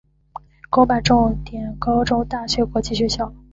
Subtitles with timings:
[0.71, 3.31] 公办重点高中大学国际学校